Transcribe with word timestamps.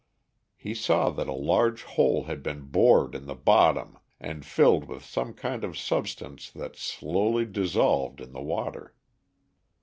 He 0.57 0.73
saw 0.73 1.11
that 1.11 1.27
a 1.29 1.31
large 1.31 1.83
hole 1.83 2.23
had 2.23 2.41
been 2.41 2.61
bored 2.61 3.13
in 3.13 3.27
the 3.27 3.35
bottom 3.35 3.99
and 4.19 4.43
filled 4.43 4.85
with 4.85 5.05
some 5.05 5.35
kind 5.35 5.63
of 5.63 5.77
substance 5.77 6.49
that 6.49 6.75
slowly 6.75 7.45
dissolved 7.45 8.19
in 8.19 8.31
the 8.31 8.41
water. 8.41 8.95